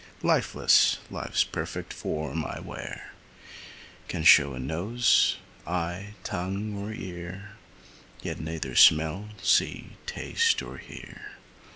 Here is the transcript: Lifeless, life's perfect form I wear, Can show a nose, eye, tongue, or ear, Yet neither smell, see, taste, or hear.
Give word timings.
Lifeless, 0.23 0.97
life's 1.11 1.43
perfect 1.43 1.93
form 1.93 2.43
I 2.43 2.59
wear, 2.59 3.11
Can 4.07 4.23
show 4.23 4.55
a 4.55 4.59
nose, 4.59 5.37
eye, 5.67 6.15
tongue, 6.23 6.75
or 6.75 6.91
ear, 6.91 7.51
Yet 8.23 8.39
neither 8.39 8.73
smell, 8.75 9.29
see, 9.43 9.97
taste, 10.07 10.63
or 10.63 10.77
hear. 10.79 11.33